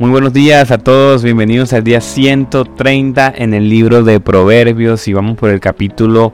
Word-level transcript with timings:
Muy 0.00 0.10
buenos 0.10 0.32
días 0.32 0.70
a 0.70 0.78
todos, 0.78 1.24
bienvenidos 1.24 1.72
al 1.72 1.82
día 1.82 2.00
130 2.00 3.34
en 3.36 3.52
el 3.52 3.68
libro 3.68 4.04
de 4.04 4.20
Proverbios 4.20 5.08
y 5.08 5.12
vamos 5.12 5.36
por 5.36 5.50
el 5.50 5.58
capítulo 5.58 6.32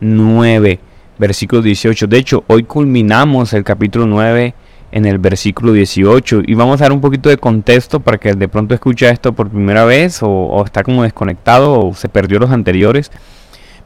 9, 0.00 0.78
versículo 1.16 1.62
18. 1.62 2.06
De 2.06 2.18
hecho, 2.18 2.44
hoy 2.46 2.64
culminamos 2.64 3.54
el 3.54 3.64
capítulo 3.64 4.04
9 4.04 4.52
en 4.92 5.06
el 5.06 5.16
versículo 5.16 5.72
18 5.72 6.42
y 6.46 6.52
vamos 6.52 6.78
a 6.82 6.84
dar 6.84 6.92
un 6.92 7.00
poquito 7.00 7.30
de 7.30 7.38
contexto 7.38 8.00
para 8.00 8.18
que 8.18 8.34
de 8.34 8.48
pronto 8.48 8.74
escucha 8.74 9.08
esto 9.08 9.32
por 9.32 9.48
primera 9.48 9.86
vez 9.86 10.22
o, 10.22 10.28
o 10.28 10.62
está 10.62 10.82
como 10.82 11.02
desconectado 11.02 11.80
o 11.80 11.94
se 11.94 12.10
perdió 12.10 12.38
los 12.38 12.50
anteriores. 12.50 13.10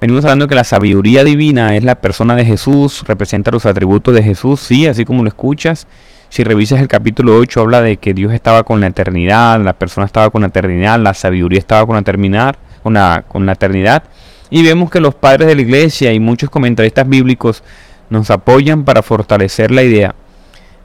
Venimos 0.01 0.25
hablando 0.25 0.49
que 0.49 0.57
la 0.57 0.65
sabiduría 0.65 1.23
divina 1.23 1.77
es 1.77 1.85
la 1.85 2.01
persona 2.01 2.35
de 2.35 2.45
Jesús, 2.45 3.05
representa 3.07 3.53
los 3.53 3.65
atributos 3.65 4.13
de 4.13 4.25
Jesús, 4.25 4.59
sí, 4.59 4.89
así 4.89 5.05
como 5.05 5.23
lo 5.23 5.29
escuchas 5.29 5.87
si 6.35 6.43
revisas 6.43 6.81
el 6.81 6.89
capítulo 6.89 7.37
8, 7.37 7.61
habla 7.61 7.81
de 7.81 7.97
que 7.99 8.13
Dios 8.13 8.33
estaba 8.33 8.65
con 8.65 8.81
la 8.81 8.89
eternidad, 8.89 9.61
la 9.61 9.73
persona 9.73 10.05
estaba 10.05 10.31
con 10.31 10.41
la 10.41 10.49
eternidad, 10.49 10.99
la 10.99 11.15
sabiduría 11.15 11.61
estaba 11.61 11.87
con 11.87 11.95
la, 11.95 12.57
con 12.83 12.95
la, 12.95 13.25
con 13.29 13.47
la 13.47 13.53
eternidad. 13.53 14.03
Y 14.51 14.65
vemos 14.65 14.91
que 14.91 14.99
los 14.99 15.15
padres 15.15 15.47
de 15.47 15.55
la 15.55 15.63
iglesia 15.63 16.13
y 16.13 16.19
muchos 16.19 16.51
comentaristas 16.51 17.09
bíblicos 17.09 17.63
nos 18.11 18.33
apoyan 18.33 18.83
para 18.83 19.05
fortalecer 19.05 19.71
la 19.71 19.85
idea 19.85 20.17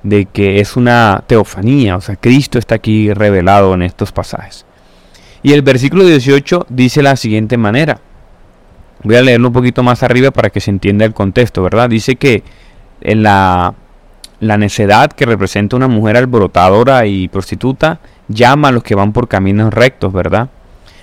de 0.04 0.26
que 0.26 0.60
es 0.60 0.78
una 0.78 1.24
teofanía, 1.26 1.96
o 1.96 2.02
sea, 2.02 2.16
Cristo 2.16 2.60
está 2.60 2.76
aquí 2.76 3.12
revelado 3.12 3.74
en 3.74 3.82
estos 3.82 4.12
pasajes. 4.12 4.68
Y 5.42 5.54
el 5.54 5.64
versículo 5.64 6.06
18 6.06 6.68
dice 6.70 7.02
la 7.02 7.16
siguiente 7.16 7.58
manera. 7.58 8.00
Voy 9.02 9.16
a 9.16 9.24
leerlo 9.24 9.48
un 9.48 9.54
poquito 9.56 9.82
más 9.82 10.04
arriba 10.04 10.30
para 10.30 10.52
que 10.52 10.60
se 10.60 10.70
entienda 10.70 11.06
el 11.06 11.16
contexto, 11.16 11.64
¿verdad? 11.64 11.90
Dice 11.90 12.18
que 12.18 12.44
en 13.02 13.24
la 13.24 13.74
la 14.40 14.58
necedad 14.58 15.12
que 15.12 15.26
representa 15.26 15.76
una 15.76 15.88
mujer 15.88 16.18
alborotadora 16.18 17.06
y 17.06 17.28
prostituta 17.28 18.00
llama 18.28 18.70
a 18.70 18.72
los 18.72 18.84
que 18.84 18.96
van 18.96 19.12
por 19.12 19.28
caminos 19.28 19.74
rectos, 19.74 20.14
¿verdad? 20.14 20.50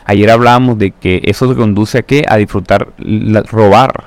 Ayer 0.04 0.30
hablábamos 0.30 0.78
de 0.78 0.92
que 0.92 1.20
eso 1.24 1.54
conduce 1.56 1.98
a 1.98 2.02
qué? 2.02 2.24
A 2.28 2.36
disfrutar, 2.36 2.92
robar 3.50 4.04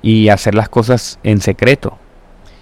y 0.00 0.28
hacer 0.28 0.54
las 0.54 0.68
cosas 0.68 1.18
en 1.22 1.40
secreto. 1.40 1.98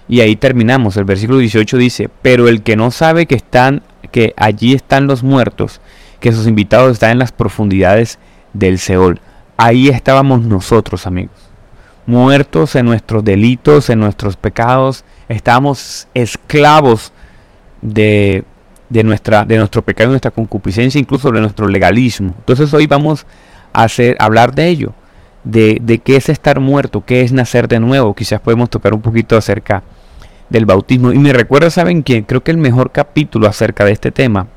Y 0.09 0.21
ahí 0.21 0.35
terminamos. 0.35 0.97
El 0.97 1.05
versículo 1.05 1.39
18 1.39 1.77
dice, 1.77 2.09
pero 2.21 2.47
el 2.47 2.63
que 2.63 2.75
no 2.75 2.91
sabe 2.91 3.25
que 3.25 3.35
están, 3.35 3.83
que 4.11 4.33
allí 4.37 4.73
están 4.73 5.07
los 5.07 5.23
muertos, 5.23 5.81
que 6.19 6.31
sus 6.31 6.47
invitados 6.47 6.93
están 6.93 7.11
en 7.11 7.19
las 7.19 7.31
profundidades 7.31 8.19
del 8.53 8.79
Seol. 8.79 9.21
Ahí 9.55 9.89
estábamos 9.89 10.41
nosotros, 10.43 11.07
amigos. 11.07 11.46
Muertos 12.07 12.75
en 12.75 12.85
nuestros 12.85 13.23
delitos, 13.23 13.89
en 13.89 13.99
nuestros 13.99 14.37
pecados, 14.37 15.03
estamos 15.27 16.07
esclavos 16.13 17.11
de, 17.81 18.43
nuestra, 18.89 19.45
de 19.45 19.57
nuestro 19.57 19.81
pecado, 19.81 20.09
de 20.09 20.13
nuestra 20.13 20.31
concupiscencia, 20.31 20.99
incluso 20.99 21.29
de 21.31 21.41
nuestro 21.41 21.67
legalismo. 21.67 22.33
Entonces 22.39 22.73
hoy 22.73 22.87
vamos 22.87 23.25
a 23.73 23.83
hacer, 23.83 24.15
hablar 24.19 24.55
de 24.55 24.67
ello, 24.69 24.93
de, 25.43 25.79
de 25.81 25.99
qué 25.99 26.15
es 26.15 26.29
estar 26.29 26.59
muerto, 26.59 27.03
qué 27.05 27.21
es 27.21 27.33
nacer 27.33 27.67
de 27.67 27.79
nuevo. 27.79 28.15
Quizás 28.15 28.39
podemos 28.39 28.69
tocar 28.69 28.93
un 28.93 29.01
poquito 29.01 29.35
acerca 29.35 29.83
del 30.49 30.65
bautismo. 30.65 31.11
Y 31.11 31.19
me 31.19 31.33
recuerda, 31.33 31.69
¿saben 31.69 32.03
quién? 32.03 32.23
Creo 32.23 32.41
que 32.41 32.51
el 32.51 32.57
mejor 32.57 32.91
capítulo 32.91 33.47
acerca 33.47 33.83
de 33.85 33.91
este 33.91 34.11
tema, 34.11 34.47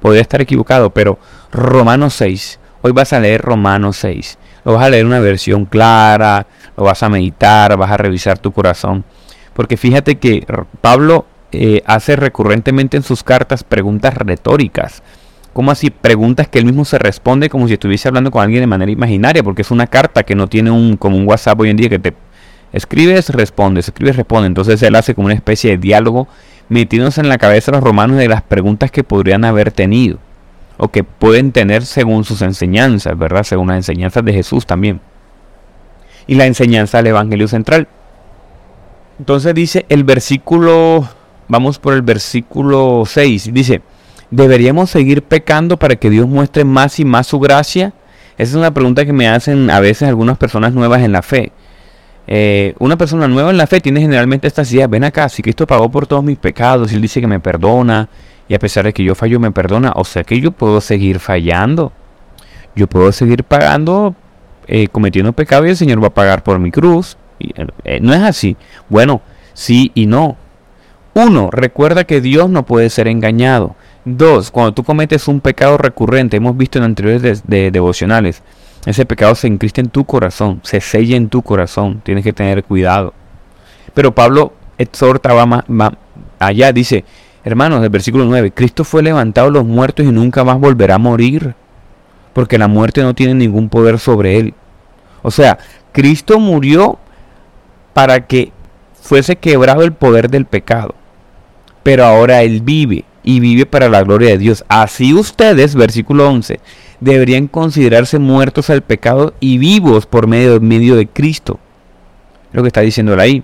podría 0.00 0.22
estar 0.22 0.40
equivocado, 0.40 0.90
pero 0.90 1.18
Romanos 1.50 2.14
6. 2.14 2.58
Hoy 2.82 2.92
vas 2.92 3.12
a 3.12 3.20
leer 3.20 3.40
Romanos 3.40 3.96
6. 3.98 4.38
Lo 4.64 4.74
vas 4.74 4.84
a 4.84 4.90
leer 4.90 5.06
una 5.06 5.20
versión 5.20 5.64
clara, 5.64 6.46
lo 6.76 6.84
vas 6.84 7.02
a 7.02 7.08
meditar, 7.08 7.76
vas 7.76 7.90
a 7.90 7.96
revisar 7.96 8.38
tu 8.38 8.52
corazón. 8.52 9.04
Porque 9.54 9.76
fíjate 9.76 10.16
que 10.16 10.46
Pablo 10.80 11.26
eh, 11.52 11.82
hace 11.86 12.16
recurrentemente 12.16 12.96
en 12.96 13.02
sus 13.02 13.22
cartas 13.22 13.64
preguntas 13.64 14.14
retóricas. 14.14 15.02
como 15.52 15.70
así? 15.70 15.90
Preguntas 15.90 16.48
que 16.48 16.58
él 16.58 16.64
mismo 16.64 16.84
se 16.84 16.98
responde 16.98 17.50
como 17.50 17.68
si 17.68 17.74
estuviese 17.74 18.08
hablando 18.08 18.30
con 18.30 18.42
alguien 18.42 18.62
de 18.62 18.66
manera 18.66 18.90
imaginaria, 18.90 19.42
porque 19.42 19.62
es 19.62 19.70
una 19.70 19.86
carta 19.86 20.22
que 20.22 20.34
no 20.34 20.46
tiene 20.46 20.70
un 20.70 20.96
como 20.96 21.16
un 21.16 21.28
WhatsApp 21.28 21.60
hoy 21.60 21.70
en 21.70 21.76
día 21.76 21.90
que 21.90 21.98
te 21.98 22.14
escribes, 22.72 23.28
respondes, 23.30 23.88
escribes, 23.88 24.16
responde. 24.16 24.46
Entonces 24.46 24.82
él 24.82 24.94
hace 24.94 25.14
como 25.14 25.26
una 25.26 25.34
especie 25.34 25.72
de 25.72 25.76
diálogo 25.76 26.28
metiéndose 26.70 27.20
en 27.20 27.28
la 27.28 27.36
cabeza 27.36 27.70
de 27.70 27.76
los 27.76 27.84
romanos 27.84 28.16
de 28.16 28.28
las 28.28 28.42
preguntas 28.42 28.90
que 28.90 29.04
podrían 29.04 29.44
haber 29.44 29.72
tenido 29.72 30.18
o 30.76 30.88
que 30.88 31.04
pueden 31.04 31.52
tener 31.52 31.84
según 31.84 32.24
sus 32.24 32.42
enseñanzas, 32.42 33.16
¿verdad? 33.18 33.42
Según 33.44 33.68
las 33.68 33.76
enseñanzas 33.76 34.24
de 34.24 34.32
Jesús 34.32 34.66
también. 34.66 35.00
Y 36.26 36.34
la 36.34 36.46
enseñanza 36.46 36.98
del 36.98 37.08
Evangelio 37.08 37.48
central. 37.48 37.88
Entonces 39.18 39.54
dice 39.54 39.86
el 39.88 40.04
versículo, 40.04 41.08
vamos 41.48 41.78
por 41.78 41.94
el 41.94 42.02
versículo 42.02 43.04
6, 43.06 43.50
dice, 43.52 43.82
¿deberíamos 44.30 44.90
seguir 44.90 45.22
pecando 45.22 45.78
para 45.78 45.96
que 45.96 46.10
Dios 46.10 46.26
muestre 46.26 46.64
más 46.64 46.98
y 46.98 47.04
más 47.04 47.26
su 47.26 47.38
gracia? 47.38 47.92
Esa 48.38 48.50
es 48.50 48.54
una 48.54 48.72
pregunta 48.72 49.04
que 49.04 49.12
me 49.12 49.28
hacen 49.28 49.70
a 49.70 49.80
veces 49.80 50.08
algunas 50.08 50.38
personas 50.38 50.72
nuevas 50.72 51.02
en 51.02 51.12
la 51.12 51.22
fe. 51.22 51.52
Eh, 52.26 52.74
una 52.78 52.96
persona 52.96 53.28
nueva 53.28 53.50
en 53.50 53.56
la 53.56 53.66
fe 53.66 53.80
tiene 53.80 54.00
generalmente 54.00 54.46
estas 54.46 54.72
ideas, 54.72 54.88
ven 54.88 55.04
acá, 55.04 55.28
si 55.28 55.42
Cristo 55.42 55.66
pagó 55.66 55.90
por 55.90 56.06
todos 56.06 56.24
mis 56.24 56.38
pecados, 56.38 56.92
y 56.92 56.94
Él 56.94 57.02
dice 57.02 57.20
que 57.20 57.26
me 57.26 57.40
perdona, 57.40 58.08
y 58.48 58.54
a 58.54 58.58
pesar 58.58 58.84
de 58.84 58.92
que 58.92 59.04
yo 59.04 59.14
fallo 59.14 59.40
me 59.40 59.50
perdona, 59.50 59.92
o 59.94 60.04
sea 60.04 60.24
que 60.24 60.40
yo 60.40 60.52
puedo 60.52 60.80
seguir 60.80 61.20
fallando. 61.20 61.92
Yo 62.74 62.86
puedo 62.86 63.12
seguir 63.12 63.44
pagando, 63.44 64.14
eh, 64.66 64.88
cometiendo 64.88 65.32
pecado 65.32 65.66
y 65.66 65.70
el 65.70 65.76
Señor 65.76 66.02
va 66.02 66.08
a 66.08 66.14
pagar 66.14 66.42
por 66.42 66.58
mi 66.58 66.70
cruz. 66.70 67.16
Eh, 67.38 68.00
no 68.00 68.14
es 68.14 68.20
así. 68.22 68.56
Bueno, 68.88 69.20
sí 69.52 69.90
y 69.94 70.06
no. 70.06 70.36
Uno, 71.14 71.50
recuerda 71.50 72.04
que 72.04 72.20
Dios 72.20 72.48
no 72.48 72.64
puede 72.64 72.88
ser 72.88 73.08
engañado. 73.08 73.76
Dos, 74.04 74.50
cuando 74.50 74.72
tú 74.72 74.82
cometes 74.82 75.28
un 75.28 75.40
pecado 75.40 75.76
recurrente, 75.76 76.38
hemos 76.38 76.56
visto 76.56 76.78
en 76.78 76.84
anteriores 76.84 77.42
de, 77.46 77.70
devocionales, 77.70 78.42
ese 78.86 79.06
pecado 79.06 79.34
se 79.34 79.46
encrista 79.46 79.80
en 79.80 79.90
tu 79.90 80.04
corazón, 80.04 80.60
se 80.64 80.80
sella 80.80 81.16
en 81.16 81.28
tu 81.28 81.42
corazón, 81.42 82.00
tienes 82.02 82.24
que 82.24 82.32
tener 82.32 82.64
cuidado. 82.64 83.14
Pero 83.94 84.12
Pablo 84.12 84.54
exhorta 84.78 85.32
va 85.34 85.92
allá, 86.40 86.72
dice, 86.72 87.04
hermanos, 87.44 87.80
del 87.80 87.90
versículo 87.90 88.24
9, 88.24 88.52
Cristo 88.52 88.84
fue 88.84 89.02
levantado 89.02 89.48
de 89.48 89.54
los 89.54 89.64
muertos 89.64 90.06
y 90.06 90.10
nunca 90.10 90.44
más 90.44 90.58
volverá 90.58 90.96
a 90.96 90.98
morir, 90.98 91.54
porque 92.32 92.58
la 92.58 92.68
muerte 92.68 93.02
no 93.02 93.14
tiene 93.14 93.34
ningún 93.34 93.68
poder 93.68 93.98
sobre 93.98 94.38
él. 94.38 94.54
O 95.22 95.30
sea, 95.30 95.58
Cristo 95.92 96.40
murió 96.40 96.98
para 97.92 98.26
que 98.26 98.52
fuese 99.00 99.36
quebrado 99.36 99.82
el 99.82 99.92
poder 99.92 100.30
del 100.30 100.46
pecado. 100.46 100.94
Pero 101.82 102.04
ahora 102.04 102.42
Él 102.42 102.60
vive 102.62 103.04
y 103.24 103.40
vive 103.40 103.66
para 103.66 103.88
la 103.88 104.02
gloria 104.02 104.30
de 104.30 104.38
Dios. 104.38 104.64
Así 104.68 105.12
ustedes, 105.14 105.74
versículo 105.74 106.28
11, 106.28 106.60
deberían 107.00 107.48
considerarse 107.48 108.18
muertos 108.18 108.70
al 108.70 108.82
pecado 108.82 109.34
y 109.40 109.58
vivos 109.58 110.06
por 110.06 110.26
medio, 110.26 110.96
de 110.96 111.08
Cristo. 111.08 111.58
Lo 112.52 112.62
que 112.62 112.68
está 112.68 112.80
diciendo 112.80 113.18
ahí. 113.18 113.42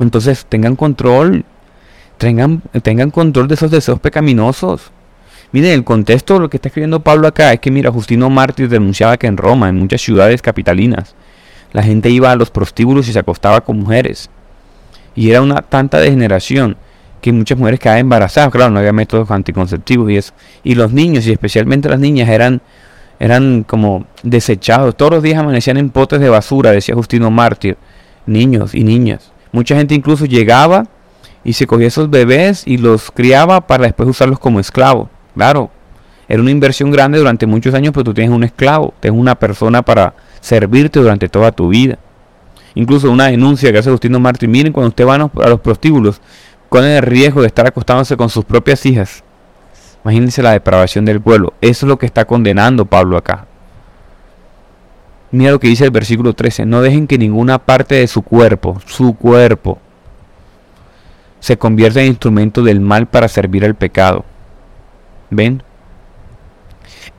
Entonces 0.00 0.46
tengan 0.48 0.76
control, 0.76 1.44
tengan, 2.18 2.62
tengan 2.82 3.10
control 3.10 3.48
de 3.48 3.54
esos 3.54 3.70
deseos 3.70 4.00
pecaminosos. 4.00 4.90
Miren, 5.50 5.72
el 5.72 5.84
contexto, 5.84 6.38
lo 6.38 6.50
que 6.50 6.58
está 6.58 6.68
escribiendo 6.68 7.00
Pablo 7.00 7.26
acá 7.26 7.52
es 7.52 7.60
que, 7.60 7.70
mira, 7.70 7.90
Justino 7.90 8.28
Mártir 8.28 8.68
denunciaba 8.68 9.16
que 9.16 9.26
en 9.26 9.38
Roma, 9.38 9.70
en 9.70 9.76
muchas 9.76 10.02
ciudades 10.02 10.42
capitalinas, 10.42 11.14
la 11.72 11.82
gente 11.82 12.10
iba 12.10 12.30
a 12.30 12.36
los 12.36 12.50
prostíbulos 12.50 13.08
y 13.08 13.12
se 13.12 13.18
acostaba 13.18 13.62
con 13.62 13.78
mujeres. 13.78 14.28
Y 15.14 15.30
era 15.30 15.40
una 15.40 15.62
tanta 15.62 16.00
degeneración 16.00 16.76
que 17.22 17.32
muchas 17.32 17.58
mujeres 17.58 17.80
quedaban 17.80 18.00
embarazadas, 18.00 18.52
claro, 18.52 18.70
no 18.70 18.78
había 18.78 18.92
métodos 18.92 19.30
anticonceptivos 19.30 20.10
y 20.10 20.16
eso. 20.18 20.34
Y 20.62 20.74
los 20.74 20.92
niños, 20.92 21.26
y 21.26 21.32
especialmente 21.32 21.88
las 21.88 21.98
niñas, 21.98 22.28
eran, 22.28 22.60
eran 23.18 23.64
como 23.64 24.04
desechados. 24.22 24.96
Todos 24.96 25.12
los 25.12 25.22
días 25.22 25.38
amanecían 25.38 25.78
en 25.78 25.90
potes 25.90 26.20
de 26.20 26.28
basura, 26.28 26.72
decía 26.72 26.94
Justino 26.94 27.30
Mártir, 27.30 27.78
niños 28.26 28.74
y 28.74 28.84
niñas. 28.84 29.32
Mucha 29.50 29.76
gente 29.76 29.94
incluso 29.94 30.26
llegaba 30.26 30.86
y 31.44 31.52
se 31.52 31.66
cogía 31.66 31.86
esos 31.86 32.10
bebés 32.10 32.66
y 32.66 32.78
los 32.78 33.10
criaba 33.10 33.66
para 33.66 33.84
después 33.84 34.08
usarlos 34.08 34.38
como 34.38 34.60
esclavos. 34.60 35.08
Claro, 35.34 35.70
era 36.28 36.42
una 36.42 36.50
inversión 36.50 36.90
grande 36.90 37.18
durante 37.18 37.46
muchos 37.46 37.74
años, 37.74 37.92
pero 37.92 38.04
tú 38.04 38.14
tienes 38.14 38.34
un 38.34 38.44
esclavo, 38.44 38.92
tienes 39.00 39.18
una 39.18 39.34
persona 39.34 39.82
para 39.82 40.14
servirte 40.40 41.00
durante 41.00 41.28
toda 41.28 41.52
tu 41.52 41.68
vida. 41.68 41.98
Incluso 42.74 43.10
una 43.10 43.26
denuncia 43.26 43.72
que 43.72 43.78
hace 43.78 43.88
Agustino 43.88 44.20
Martín, 44.20 44.50
miren 44.50 44.72
cuando 44.72 44.88
usted 44.88 45.06
va 45.06 45.14
a 45.14 45.48
los 45.48 45.60
prostíbulos, 45.60 46.20
con 46.68 46.84
el 46.84 47.02
riesgo 47.02 47.40
de 47.40 47.46
estar 47.46 47.66
acostándose 47.66 48.16
con 48.16 48.28
sus 48.28 48.44
propias 48.44 48.84
hijas. 48.84 49.24
Imagínense 50.04 50.42
la 50.42 50.52
depravación 50.52 51.04
del 51.04 51.20
pueblo. 51.20 51.54
Eso 51.60 51.86
es 51.86 51.88
lo 51.88 51.98
que 51.98 52.06
está 52.06 52.24
condenando 52.26 52.84
Pablo 52.84 53.16
acá. 53.16 53.46
Mira 55.30 55.50
lo 55.50 55.60
que 55.60 55.68
dice 55.68 55.84
el 55.84 55.90
versículo 55.90 56.34
13. 56.34 56.66
No 56.66 56.82
dejen 56.82 57.06
que 57.06 57.18
ninguna 57.18 57.58
parte 57.58 57.96
de 57.96 58.06
su 58.06 58.22
cuerpo, 58.22 58.80
su 58.86 59.14
cuerpo, 59.14 59.78
se 61.40 61.58
convierta 61.58 62.00
en 62.00 62.08
instrumento 62.08 62.62
del 62.62 62.80
mal 62.80 63.06
para 63.06 63.28
servir 63.28 63.64
al 63.64 63.74
pecado. 63.74 64.24
¿Ven? 65.30 65.62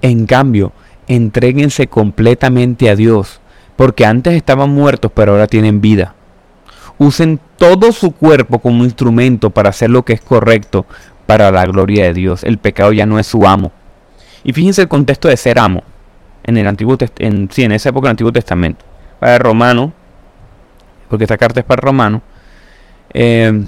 En 0.01 0.25
cambio, 0.25 0.71
entréguense 1.07 1.87
completamente 1.87 2.89
a 2.89 2.95
Dios, 2.95 3.41
porque 3.75 4.05
antes 4.05 4.33
estaban 4.33 4.69
muertos, 4.69 5.11
pero 5.13 5.33
ahora 5.33 5.47
tienen 5.47 5.81
vida. 5.81 6.15
Usen 6.97 7.39
todo 7.57 7.91
su 7.91 8.11
cuerpo 8.11 8.59
como 8.59 8.83
instrumento 8.83 9.49
para 9.49 9.69
hacer 9.69 9.89
lo 9.89 10.03
que 10.03 10.13
es 10.13 10.21
correcto, 10.21 10.85
para 11.25 11.51
la 11.51 11.65
gloria 11.65 12.05
de 12.05 12.13
Dios. 12.13 12.43
El 12.43 12.57
pecado 12.57 12.91
ya 12.91 13.05
no 13.05 13.19
es 13.19 13.27
su 13.27 13.47
amo. 13.47 13.71
Y 14.43 14.53
fíjense 14.53 14.81
el 14.81 14.87
contexto 14.87 15.27
de 15.27 15.37
ser 15.37 15.59
amo 15.59 15.83
en 16.43 16.57
el 16.57 16.67
Antiguo 16.67 16.97
en, 17.19 17.49
sí, 17.51 17.63
en 17.63 17.71
esa 17.71 17.89
época 17.89 18.07
del 18.07 18.11
Antiguo 18.11 18.31
Testamento. 18.31 18.85
Para 19.19 19.37
romano, 19.37 19.93
porque 21.09 21.25
esta 21.25 21.37
carta 21.37 21.59
es 21.59 21.65
para 21.65 21.81
romano, 21.81 22.21
eh, 23.13 23.63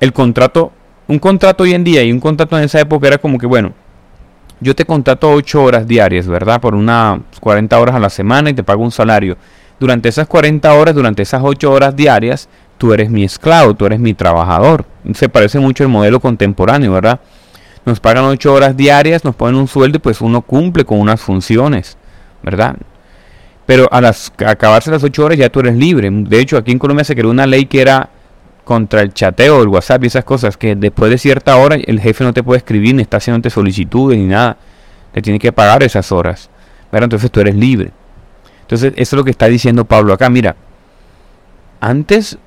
el 0.00 0.12
contrato, 0.12 0.72
un 1.06 1.18
contrato 1.18 1.64
hoy 1.64 1.74
en 1.74 1.84
día 1.84 2.02
y 2.02 2.10
un 2.10 2.20
contrato 2.20 2.58
en 2.58 2.64
esa 2.64 2.80
época 2.80 3.06
era 3.06 3.18
como 3.18 3.38
que, 3.38 3.46
bueno, 3.46 3.72
yo 4.60 4.74
te 4.74 4.84
contrato 4.84 5.30
8 5.30 5.62
horas 5.62 5.86
diarias, 5.86 6.26
¿verdad? 6.26 6.60
Por 6.60 6.74
unas 6.74 7.20
40 7.40 7.78
horas 7.78 7.94
a 7.94 8.00
la 8.00 8.10
semana 8.10 8.50
y 8.50 8.54
te 8.54 8.62
pago 8.62 8.82
un 8.82 8.90
salario. 8.90 9.36
Durante 9.78 10.08
esas 10.08 10.26
40 10.26 10.72
horas, 10.74 10.94
durante 10.94 11.22
esas 11.22 11.40
8 11.42 11.72
horas 11.72 11.96
diarias, 11.96 12.48
tú 12.76 12.92
eres 12.92 13.10
mi 13.10 13.24
esclavo, 13.24 13.74
tú 13.74 13.86
eres 13.86 14.00
mi 14.00 14.12
trabajador. 14.12 14.84
Se 15.14 15.28
parece 15.28 15.58
mucho 15.58 15.82
el 15.82 15.88
modelo 15.88 16.20
contemporáneo, 16.20 16.92
¿verdad? 16.92 17.20
Nos 17.86 18.00
pagan 18.00 18.24
8 18.24 18.52
horas 18.52 18.76
diarias, 18.76 19.24
nos 19.24 19.34
ponen 19.34 19.56
un 19.56 19.68
sueldo 19.68 19.96
y 19.96 20.00
pues 20.00 20.20
uno 20.20 20.42
cumple 20.42 20.84
con 20.84 21.00
unas 21.00 21.20
funciones, 21.20 21.96
¿verdad? 22.42 22.76
Pero 23.64 23.88
a 23.90 24.00
las 24.02 24.32
acabarse 24.46 24.90
las 24.90 25.02
8 25.02 25.24
horas 25.24 25.38
ya 25.38 25.48
tú 25.48 25.60
eres 25.60 25.76
libre. 25.76 26.10
De 26.10 26.38
hecho, 26.38 26.58
aquí 26.58 26.72
en 26.72 26.78
Colombia 26.78 27.04
se 27.04 27.14
creó 27.14 27.30
una 27.30 27.46
ley 27.46 27.64
que 27.64 27.80
era 27.80 28.10
contra 28.70 29.00
el 29.00 29.12
chateo, 29.12 29.62
el 29.62 29.66
WhatsApp 29.66 30.04
y 30.04 30.06
esas 30.06 30.22
cosas, 30.22 30.56
que 30.56 30.76
después 30.76 31.10
de 31.10 31.18
cierta 31.18 31.56
hora 31.56 31.74
el 31.74 31.98
jefe 31.98 32.22
no 32.22 32.32
te 32.32 32.44
puede 32.44 32.58
escribir, 32.58 32.94
ni 32.94 33.02
está 33.02 33.16
haciéndote 33.16 33.50
solicitudes, 33.50 34.16
ni 34.16 34.26
nada. 34.26 34.58
Te 35.10 35.20
tiene 35.20 35.40
que 35.40 35.50
pagar 35.50 35.82
esas 35.82 36.12
horas. 36.12 36.48
¿verdad? 36.92 37.06
Entonces 37.06 37.32
tú 37.32 37.40
eres 37.40 37.56
libre. 37.56 37.90
Entonces, 38.60 38.92
eso 38.94 39.16
es 39.16 39.18
lo 39.18 39.24
que 39.24 39.32
está 39.32 39.46
diciendo 39.46 39.86
Pablo 39.86 40.12
acá. 40.12 40.30
Mira, 40.30 40.54
antes 41.80 42.38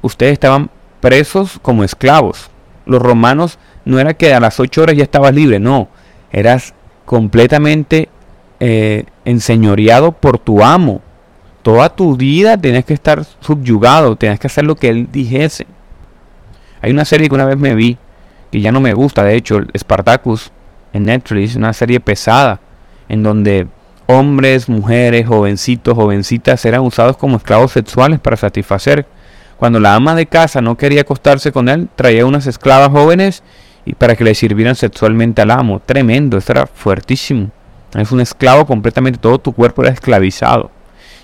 ustedes 0.00 0.32
estaban 0.32 0.70
presos 1.02 1.58
como 1.60 1.84
esclavos. 1.84 2.48
Los 2.86 3.02
romanos 3.02 3.58
no 3.84 3.98
era 3.98 4.14
que 4.14 4.32
a 4.32 4.40
las 4.40 4.58
8 4.58 4.80
horas 4.80 4.96
ya 4.96 5.02
estabas 5.02 5.34
libre, 5.34 5.60
no. 5.60 5.88
Eras 6.32 6.72
completamente 7.04 8.08
eh, 8.60 9.04
enseñoreado 9.26 10.12
por 10.12 10.38
tu 10.38 10.64
amo. 10.64 11.02
Toda 11.66 11.88
tu 11.88 12.16
vida 12.16 12.56
tenías 12.56 12.84
que 12.84 12.94
estar 12.94 13.24
subyugado, 13.40 14.14
tenías 14.14 14.38
que 14.38 14.46
hacer 14.46 14.62
lo 14.62 14.76
que 14.76 14.88
él 14.88 15.08
dijese. 15.10 15.66
Hay 16.80 16.92
una 16.92 17.04
serie 17.04 17.28
que 17.28 17.34
una 17.34 17.44
vez 17.44 17.58
me 17.58 17.74
vi, 17.74 17.98
que 18.52 18.60
ya 18.60 18.70
no 18.70 18.78
me 18.78 18.94
gusta, 18.94 19.24
de 19.24 19.34
hecho, 19.34 19.58
Spartacus 19.76 20.52
en 20.92 21.06
Netflix, 21.06 21.56
una 21.56 21.72
serie 21.72 21.98
pesada, 21.98 22.60
en 23.08 23.24
donde 23.24 23.66
hombres, 24.06 24.68
mujeres, 24.68 25.26
jovencitos, 25.26 25.96
jovencitas 25.96 26.64
eran 26.64 26.82
usados 26.82 27.16
como 27.16 27.38
esclavos 27.38 27.72
sexuales 27.72 28.20
para 28.20 28.36
satisfacer 28.36 29.04
cuando 29.56 29.80
la 29.80 29.96
ama 29.96 30.14
de 30.14 30.26
casa 30.26 30.60
no 30.60 30.76
quería 30.76 31.00
acostarse 31.00 31.50
con 31.50 31.68
él, 31.68 31.88
traía 31.96 32.26
unas 32.26 32.46
esclavas 32.46 32.90
jóvenes 32.90 33.42
y 33.84 33.94
para 33.94 34.14
que 34.14 34.22
le 34.22 34.36
sirvieran 34.36 34.76
sexualmente 34.76 35.42
al 35.42 35.50
amo. 35.50 35.82
Tremendo, 35.84 36.38
esto 36.38 36.52
era 36.52 36.68
fuertísimo. 36.68 37.50
Es 37.92 38.12
un 38.12 38.20
esclavo 38.20 38.66
completamente, 38.66 39.18
todo 39.18 39.40
tu 39.40 39.52
cuerpo 39.52 39.82
era 39.82 39.90
esclavizado. 39.90 40.75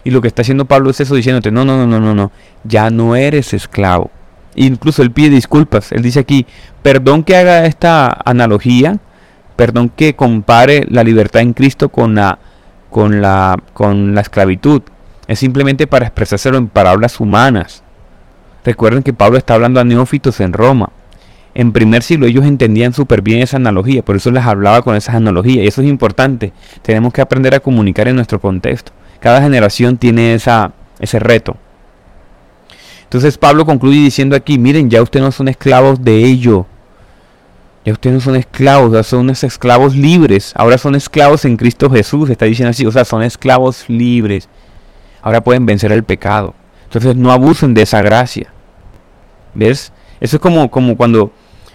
Y 0.05 0.11
lo 0.11 0.21
que 0.21 0.29
está 0.29 0.43
haciendo 0.43 0.65
Pablo 0.65 0.91
es 0.91 1.01
eso 1.01 1.15
diciéndote, 1.15 1.51
no, 1.51 1.65
no, 1.65 1.77
no, 1.77 1.87
no, 1.87 2.01
no, 2.01 2.15
no, 2.15 2.33
ya 2.65 2.91
no 2.91 3.15
eres 3.15 3.55
esclavo. 3.55 4.11
Incluso 4.55 5.03
él 5.03 5.11
pide 5.11 5.31
disculpas. 5.31 5.93
Él 5.93 6.03
dice 6.03 6.21
aquí, 6.21 6.47
perdón 6.83 7.23
que 7.23 7.37
haga 7.37 7.65
esta 7.67 8.17
analogía, 8.25 8.99
perdón 9.57 9.89
que 9.89 10.15
compare 10.15 10.87
la 10.91 11.05
libertad 11.05 11.43
en 11.43 11.53
Cristo 11.53 11.89
con 11.89 12.15
la, 12.15 12.39
con 12.91 13.23
la, 13.23 13.57
con 13.73 14.15
la 14.15 14.21
esclavitud. 14.21 14.83
Es 15.29 15.39
simplemente 15.39 15.87
para 15.87 16.07
expresárselo 16.07 16.59
en 16.59 16.69
palabras 16.69 17.21
humanas. 17.21 17.83
Recuerden 18.65 19.03
que 19.03 19.13
Pablo 19.13 19.39
está 19.39 19.55
hablando 19.55 19.81
a 19.81 19.85
neófitos 19.85 20.41
en 20.41 20.53
Roma. 20.53 20.91
En 21.55 21.73
primer 21.73 22.03
siglo 22.03 22.27
ellos 22.27 22.45
entendían 22.45 22.93
súper 22.93 23.21
bien 23.21 23.41
esa 23.41 23.59
analogía, 23.59 24.03
por 24.03 24.17
eso 24.17 24.31
les 24.31 24.45
hablaba 24.45 24.83
con 24.83 24.97
esas 24.97 25.15
analogías. 25.15 25.65
Y 25.65 25.69
eso 25.69 25.83
es 25.83 25.89
importante. 25.89 26.53
Tenemos 26.83 27.13
que 27.13 27.21
aprender 27.21 27.55
a 27.55 27.61
comunicar 27.61 28.09
en 28.09 28.17
nuestro 28.17 28.41
contexto. 28.41 28.93
Cada 29.23 29.41
generación 29.41 29.97
tiene 29.99 30.35
esa, 30.35 30.73
ese 30.99 31.21
reto. 31.21 31.57
Entonces 33.05 33.39
Pablo 33.39 33.65
concluye 33.65 34.01
diciendo 34.01 34.35
aquí, 34.35 34.59
miren, 34.59 34.91
ya 34.91 35.01
ustedes 35.01 35.25
no 35.25 35.31
son 35.31 35.47
esclavos 35.47 36.03
de 36.03 36.25
ello. 36.25 36.67
Ya 37.85 37.93
ustedes 37.93 38.15
no 38.15 38.21
son 38.21 38.35
esclavos, 38.35 38.93
ya 38.93 39.05
son 39.05 39.31
esclavos 39.31 39.95
libres. 39.95 40.53
Ahora 40.57 40.77
son 40.77 40.97
esclavos 40.97 41.45
en 41.45 41.57
Cristo 41.57 41.89
Jesús, 41.89 42.31
está 42.31 42.47
diciendo 42.47 42.71
así. 42.71 42.85
O 42.85 42.91
sea, 42.91 43.05
son 43.05 43.23
esclavos 43.23 43.85
libres. 43.89 44.49
Ahora 45.23 45.41
pueden 45.41 45.67
vencer 45.67 45.93
el 45.93 46.03
pecado. 46.03 46.55
Entonces 46.85 47.15
no 47.15 47.31
abusen 47.31 47.75
de 47.75 47.83
esa 47.83 48.03
gracia. 48.03 48.53
¿Ves? 49.55 49.93
Eso 50.21 50.37
es 50.37 50.43
como, 50.43 50.69
como 50.69 50.97
cuando 50.97 51.31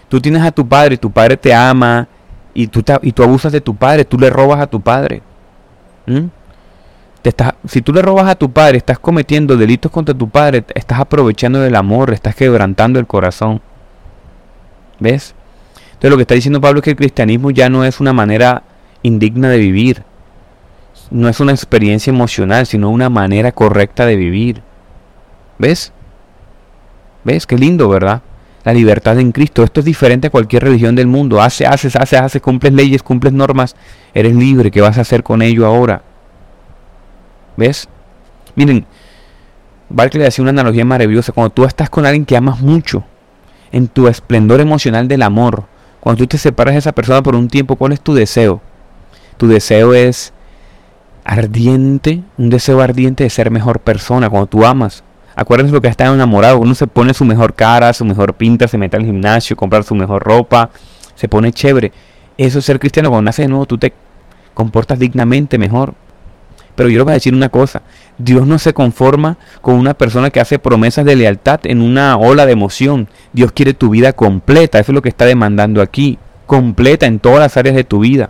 tú 0.10 0.20
tienes 0.20 0.42
a 0.42 0.52
tu 0.52 0.68
padre, 0.68 0.98
tu 0.98 1.12
padre 1.12 1.38
te 1.38 1.54
ama 1.54 2.10
y 2.54 2.68
tú, 2.68 2.84
y 3.04 3.14
tú 3.14 3.24
abusas 3.24 3.54
de 3.54 3.62
tu 3.62 3.74
padre, 3.74 4.04
tú 4.04 4.18
le 4.20 4.30
robas 4.30 4.60
a 4.60 4.68
tu 4.68 4.82
padre. 4.82 5.22
¿Mm? 6.08 6.26
Estás, 7.28 7.56
si 7.68 7.82
tú 7.82 7.92
le 7.92 8.02
robas 8.02 8.28
a 8.30 8.36
tu 8.36 8.52
padre, 8.52 8.78
estás 8.78 9.00
cometiendo 9.00 9.58
delitos 9.58 9.92
contra 9.92 10.16
tu 10.16 10.30
padre, 10.30 10.64
estás 10.74 11.00
aprovechando 11.00 11.60
del 11.60 11.76
amor, 11.76 12.14
estás 12.14 12.36
quebrantando 12.36 13.00
el 13.00 13.06
corazón. 13.06 13.62
¿Ves? 15.00 15.36
Entonces 15.88 16.10
lo 16.10 16.16
que 16.16 16.22
está 16.22 16.36
diciendo 16.36 16.62
Pablo 16.62 16.80
es 16.80 16.86
que 16.86 16.92
el 16.92 16.96
cristianismo 16.96 17.52
ya 17.52 17.68
no 17.68 17.84
es 17.84 18.00
una 18.00 18.14
manera 18.14 18.64
indigna 19.04 19.50
de 19.50 19.58
vivir. 19.58 20.04
No 21.12 21.28
es 21.28 21.42
una 21.42 21.52
experiencia 21.52 22.12
emocional, 22.12 22.66
sino 22.66 22.90
una 22.90 23.10
manera 23.10 23.52
correcta 23.52 24.06
de 24.06 24.16
vivir. 24.16 24.62
¿Ves? 25.58 25.92
¿Ves? 27.26 27.46
Qué 27.46 27.58
lindo, 27.58 27.90
¿verdad? 27.90 28.22
La 28.64 28.74
libertad 28.74 29.20
en 29.20 29.34
Cristo. 29.34 29.64
Esto 29.64 29.82
es 29.82 29.86
diferente 29.86 30.28
a 30.28 30.30
cualquier 30.30 30.64
religión 30.64 30.96
del 30.96 31.08
mundo. 31.08 31.42
Hace, 31.42 31.66
haces, 31.66 31.98
haces, 31.98 32.22
haces, 32.22 32.42
cumples 32.42 32.72
leyes, 32.72 33.04
cumples 33.04 33.34
normas. 33.34 33.76
Eres 34.14 34.34
libre. 34.34 34.72
¿Qué 34.72 34.80
vas 34.80 34.98
a 34.98 35.02
hacer 35.02 35.24
con 35.24 35.42
ello 35.42 35.66
ahora? 35.66 36.04
¿Ves? 37.58 37.90
Miren, 38.56 38.86
Barclay 39.90 40.26
hacía 40.26 40.44
una 40.44 40.52
analogía 40.52 40.86
maravillosa. 40.86 41.34
Cuando 41.34 41.50
tú 41.50 41.66
estás 41.66 41.90
con 41.90 42.06
alguien 42.06 42.26
que 42.26 42.38
amas 42.38 42.62
mucho, 42.62 43.04
en 43.72 43.88
tu 43.88 44.08
esplendor 44.08 44.62
emocional 44.62 45.08
del 45.08 45.24
amor, 45.24 45.66
cuando 46.00 46.20
tú 46.20 46.28
te 46.28 46.38
separas 46.38 46.76
de 46.76 46.80
esa 46.80 46.94
persona 46.94 47.22
por 47.22 47.36
un 47.36 47.50
tiempo, 47.50 47.76
¿cuál 47.76 47.92
es 47.92 48.00
tu 48.00 48.14
deseo? 48.14 48.62
Tu 49.36 49.48
deseo 49.48 49.94
es 49.94 50.32
ardiente, 51.26 52.24
un 52.38 52.50
deseo 52.50 52.80
ardiente 52.80 53.26
de 53.26 53.30
ser 53.30 53.52
mejor 53.52 53.82
persona. 53.82 54.30
Cuando 54.30 54.48
tú 54.48 54.66
amas, 54.66 55.04
Acuérdense 55.38 55.72
lo 55.72 55.82
que 55.82 55.88
está 55.88 56.08
enamorado. 56.08 56.58
Uno 56.58 56.74
se 56.74 56.88
pone 56.88 57.14
su 57.14 57.24
mejor 57.24 57.54
cara, 57.54 57.94
su 57.94 58.04
mejor 58.04 58.34
pinta, 58.34 58.68
se 58.68 58.76
mete 58.80 58.98
al 58.98 59.06
gimnasio, 59.06 59.56
comprar 59.56 59.84
su 59.84 59.94
mejor 59.94 60.24
ropa, 60.24 60.72
se 61.14 61.30
pone 61.30 61.54
chévere. 61.54 61.92
Eso 62.40 62.58
es 62.58 62.66
ser 62.66 62.80
cristiano. 62.80 63.10
Cuando 63.10 63.28
naces 63.28 63.46
de 63.46 63.50
nuevo, 63.50 63.68
tú 63.68 63.78
te 63.78 63.94
comportas 64.56 64.98
dignamente 64.98 65.60
mejor. 65.60 65.94
Pero 66.78 66.88
yo 66.88 67.00
les 67.00 67.04
voy 67.04 67.12
a 67.12 67.16
decir 67.16 67.34
una 67.34 67.50
cosa. 67.50 67.82
Dios 68.18 68.48
no 68.48 68.58
se 68.58 68.74
conforma 68.74 69.38
con 69.60 69.76
una 69.76 69.96
persona 69.96 70.30
que 70.30 70.40
hace 70.40 70.60
promesas 70.60 71.04
de 71.04 71.18
lealtad 71.18 71.60
en 71.66 71.82
una 71.82 72.16
ola 72.16 72.46
de 72.46 72.54
emoción. 72.54 73.10
Dios 73.34 73.52
quiere 73.52 73.74
tu 73.74 73.90
vida 73.90 74.14
completa. 74.14 74.80
Eso 74.80 74.94
es 74.94 74.96
lo 74.96 75.02
que 75.02 75.10
está 75.10 75.26
demandando 75.26 75.82
aquí. 75.82 76.18
Completa 76.46 77.06
en 77.06 77.20
todas 77.20 77.40
las 77.40 77.58
áreas 77.58 77.76
de 77.76 77.84
tu 77.84 78.00
vida 78.00 78.30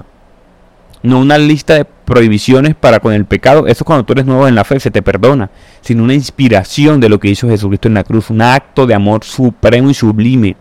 no 1.04 1.20
una 1.20 1.38
lista 1.38 1.76
de 1.76 1.86
prohibiciones 1.86 2.76
para 2.76 3.00
con 3.00 3.14
el 3.14 3.26
pecado. 3.26 3.68
Eso 3.68 3.86
cuando 3.86 4.06
tú 4.06 4.14
eres 4.14 4.26
nuevo 4.26 4.48
en 4.48 4.56
la 4.56 4.64
fe 4.64 4.80
se 4.80 4.92
te 4.92 5.02
perdona, 5.02 5.50
sino 5.82 6.04
una 6.04 6.14
inspiración 6.14 7.00
de 7.00 7.10
lo 7.10 7.20
que 7.20 7.30
hizo 7.30 7.48
Jesucristo 7.48 7.88
en 7.88 7.96
la 7.96 8.04
cruz, 8.04 8.30
un 8.30 8.42
acto 8.42 8.86
de 8.86 8.94
amor 8.94 9.24
supremo 9.24 9.90
y 9.90 9.94
sublime. 9.94 10.56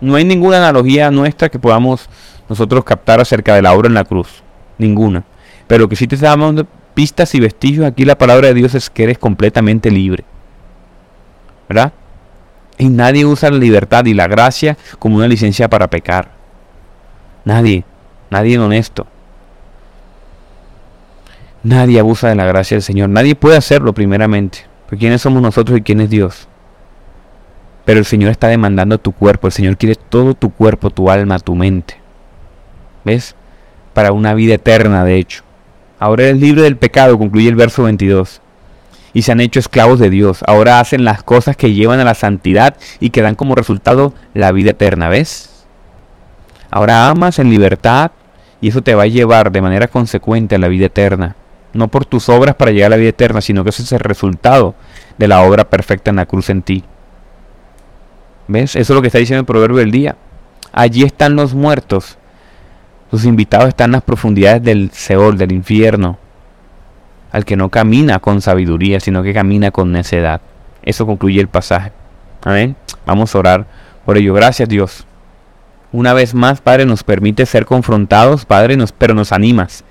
No 0.00 0.14
hay 0.14 0.24
ninguna 0.24 0.58
analogía 0.58 1.10
nuestra 1.10 1.48
que 1.48 1.58
podamos 1.58 2.08
nosotros 2.48 2.84
captar 2.84 3.20
acerca 3.20 3.54
de 3.54 3.62
la 3.62 3.72
obra 3.72 3.88
en 3.88 3.94
la 3.94 4.04
cruz, 4.04 4.42
ninguna. 4.78 5.24
Pero 5.66 5.88
que 5.88 5.96
sí 5.96 6.06
te 6.06 6.14
está 6.14 6.36
dando 6.36 6.66
pistas 6.94 7.34
y 7.34 7.40
vestigios 7.40 7.84
aquí 7.84 8.04
la 8.04 8.16
palabra 8.16 8.48
de 8.48 8.54
Dios 8.54 8.74
es 8.74 8.88
que 8.88 9.04
eres 9.04 9.18
completamente 9.18 9.90
libre. 9.90 10.24
¿Verdad? 11.68 11.92
Y 12.78 12.88
nadie 12.88 13.24
usa 13.24 13.50
la 13.50 13.58
libertad 13.58 14.04
y 14.04 14.14
la 14.14 14.28
gracia 14.28 14.76
como 14.98 15.16
una 15.16 15.28
licencia 15.28 15.68
para 15.68 15.88
pecar. 15.88 16.30
Nadie, 17.44 17.84
nadie 18.30 18.58
honesto. 18.58 19.06
Nadie 21.62 21.98
abusa 21.98 22.28
de 22.28 22.34
la 22.34 22.44
gracia 22.44 22.76
del 22.76 22.82
Señor. 22.82 23.08
Nadie 23.08 23.34
puede 23.34 23.56
hacerlo 23.56 23.92
primeramente. 23.92 24.66
Porque 24.84 24.98
¿quiénes 25.00 25.22
somos 25.22 25.42
nosotros 25.42 25.78
y 25.78 25.82
quién 25.82 26.00
es 26.00 26.10
Dios? 26.10 26.46
Pero 27.84 27.98
el 27.98 28.04
Señor 28.04 28.30
está 28.30 28.48
demandando 28.48 28.98
tu 28.98 29.12
cuerpo. 29.12 29.48
El 29.48 29.52
Señor 29.52 29.76
quiere 29.76 29.96
todo 29.96 30.34
tu 30.34 30.50
cuerpo, 30.52 30.90
tu 30.90 31.10
alma, 31.10 31.38
tu 31.38 31.54
mente. 31.54 31.96
¿Ves? 33.04 33.34
Para 33.94 34.12
una 34.12 34.34
vida 34.34 34.54
eterna, 34.54 35.04
de 35.04 35.16
hecho. 35.16 35.45
Ahora 35.98 36.24
eres 36.24 36.40
libre 36.40 36.62
del 36.62 36.76
pecado, 36.76 37.18
concluye 37.18 37.48
el 37.48 37.56
verso 37.56 37.84
22. 37.84 38.40
Y 39.12 39.22
se 39.22 39.32
han 39.32 39.40
hecho 39.40 39.60
esclavos 39.60 39.98
de 39.98 40.10
Dios. 40.10 40.44
Ahora 40.46 40.80
hacen 40.80 41.04
las 41.04 41.22
cosas 41.22 41.56
que 41.56 41.72
llevan 41.72 42.00
a 42.00 42.04
la 42.04 42.14
santidad 42.14 42.76
y 43.00 43.10
que 43.10 43.22
dan 43.22 43.34
como 43.34 43.54
resultado 43.54 44.12
la 44.34 44.52
vida 44.52 44.72
eterna. 44.72 45.08
¿Ves? 45.08 45.66
Ahora 46.70 47.08
amas 47.08 47.38
en 47.38 47.48
libertad 47.48 48.10
y 48.60 48.68
eso 48.68 48.82
te 48.82 48.94
va 48.94 49.04
a 49.04 49.06
llevar 49.06 49.52
de 49.52 49.62
manera 49.62 49.88
consecuente 49.88 50.56
a 50.56 50.58
la 50.58 50.68
vida 50.68 50.86
eterna 50.86 51.36
no 51.76 51.88
por 51.88 52.04
tus 52.04 52.28
obras 52.28 52.54
para 52.56 52.72
llegar 52.72 52.88
a 52.88 52.90
la 52.90 52.96
vida 52.96 53.10
eterna, 53.10 53.40
sino 53.40 53.62
que 53.62 53.70
ese 53.70 53.82
es 53.82 53.92
el 53.92 54.00
resultado 54.00 54.74
de 55.18 55.28
la 55.28 55.42
obra 55.42 55.68
perfecta 55.68 56.10
en 56.10 56.16
la 56.16 56.26
cruz 56.26 56.50
en 56.50 56.62
ti. 56.62 56.84
¿Ves? 58.48 58.76
Eso 58.76 58.92
es 58.92 58.96
lo 58.96 59.02
que 59.02 59.08
está 59.08 59.18
diciendo 59.18 59.40
el 59.40 59.46
proverbio 59.46 59.78
del 59.78 59.90
día. 59.90 60.16
allí 60.72 61.04
están 61.04 61.36
los 61.36 61.54
muertos. 61.54 62.18
Tus 63.10 63.24
invitados 63.24 63.68
están 63.68 63.88
en 63.88 63.92
las 63.92 64.02
profundidades 64.02 64.62
del 64.62 64.90
Seol, 64.90 65.38
del 65.38 65.52
infierno. 65.52 66.18
Al 67.32 67.44
que 67.44 67.56
no 67.56 67.68
camina 67.68 68.18
con 68.18 68.40
sabiduría, 68.40 69.00
sino 69.00 69.22
que 69.22 69.34
camina 69.34 69.70
con 69.70 69.92
necedad. 69.92 70.40
Eso 70.82 71.06
concluye 71.06 71.40
el 71.40 71.48
pasaje. 71.48 71.92
Amén. 72.44 72.76
Vamos 73.04 73.34
a 73.34 73.38
orar 73.38 73.66
por 74.04 74.16
ello. 74.16 74.34
Gracias 74.34 74.68
Dios. 74.68 75.06
Una 75.92 76.12
vez 76.12 76.34
más, 76.34 76.60
Padre, 76.60 76.84
nos 76.84 77.04
permite 77.04 77.46
ser 77.46 77.64
confrontados, 77.64 78.44
Padre, 78.44 78.76
nos, 78.76 78.92
pero 78.92 79.14
nos 79.14 79.32
animas. 79.32 79.84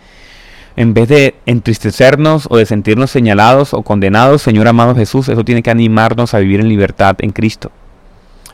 En 0.75 0.93
vez 0.93 1.07
de 1.07 1.35
entristecernos 1.45 2.47
o 2.49 2.57
de 2.57 2.65
sentirnos 2.65 3.09
señalados 3.09 3.73
o 3.73 3.81
condenados, 3.81 4.41
Señor 4.41 4.67
amado 4.67 4.93
Jesús, 4.93 5.29
eso 5.29 5.45
tiene 5.45 5.63
que 5.63 5.71
animarnos 5.71 6.33
a 6.33 6.39
vivir 6.39 6.59
en 6.59 6.67
libertad 6.67 7.15
en 7.19 7.31
Cristo. 7.31 7.71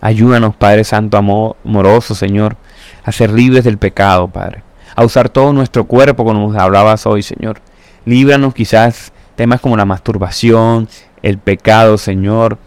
Ayúdanos, 0.01 0.55
Padre 0.55 0.83
Santo, 0.83 1.17
amoroso, 1.17 2.13
Señor, 2.13 2.57
a 3.03 3.11
ser 3.11 3.31
libres 3.31 3.63
del 3.63 3.77
pecado, 3.77 4.27
Padre. 4.27 4.63
A 4.95 5.03
usar 5.03 5.29
todo 5.29 5.53
nuestro 5.53 5.85
cuerpo, 5.85 6.23
como 6.25 6.47
nos 6.47 6.55
hablabas 6.55 7.05
hoy, 7.05 7.23
Señor. 7.23 7.59
Líbranos 8.05 8.53
quizás 8.53 9.13
temas 9.35 9.61
como 9.61 9.77
la 9.77 9.85
masturbación, 9.85 10.87
el 11.21 11.37
pecado, 11.37 11.97
Señor, 11.97 12.57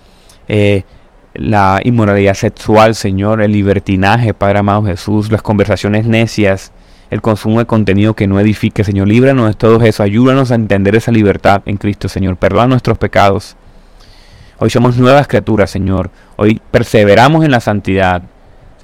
eh, 0.48 0.84
la 1.34 1.80
inmoralidad 1.84 2.34
sexual, 2.34 2.94
Señor, 2.94 3.42
el 3.42 3.52
libertinaje, 3.52 4.34
Padre 4.34 4.60
amado 4.60 4.84
Jesús, 4.84 5.30
las 5.30 5.42
conversaciones 5.42 6.06
necias, 6.06 6.72
el 7.10 7.20
consumo 7.20 7.58
de 7.58 7.66
contenido 7.66 8.14
que 8.14 8.26
no 8.26 8.40
edifique, 8.40 8.84
Señor. 8.84 9.08
Líbranos 9.08 9.48
de 9.48 9.54
todo 9.54 9.80
eso, 9.82 10.02
ayúdanos 10.02 10.50
a 10.50 10.54
entender 10.54 10.94
esa 10.94 11.12
libertad 11.12 11.62
en 11.66 11.76
Cristo, 11.76 12.08
Señor. 12.08 12.36
Perdona 12.36 12.68
nuestros 12.68 12.98
pecados. 12.98 13.56
Hoy 14.58 14.70
somos 14.70 14.96
nuevas 14.96 15.26
criaturas, 15.26 15.70
Señor. 15.70 16.10
Hoy 16.36 16.60
perseveramos 16.70 17.44
en 17.44 17.50
la 17.50 17.60
santidad. 17.60 18.22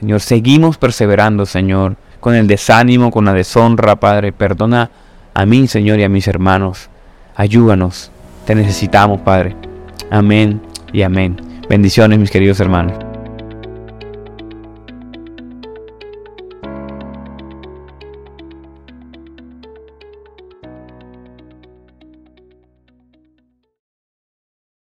Señor, 0.00 0.20
seguimos 0.20 0.78
perseverando, 0.78 1.44
Señor, 1.44 1.96
con 2.20 2.34
el 2.34 2.46
desánimo, 2.46 3.10
con 3.10 3.26
la 3.26 3.34
deshonra, 3.34 3.96
Padre. 3.96 4.32
Perdona 4.32 4.90
a 5.34 5.44
mí, 5.44 5.66
Señor, 5.68 5.98
y 5.98 6.04
a 6.04 6.08
mis 6.08 6.26
hermanos. 6.26 6.88
Ayúdanos. 7.36 8.10
Te 8.46 8.54
necesitamos, 8.54 9.20
Padre. 9.20 9.54
Amén 10.10 10.62
y 10.92 11.02
amén. 11.02 11.36
Bendiciones, 11.68 12.18
mis 12.18 12.30
queridos 12.30 12.60
hermanos. 12.60 13.09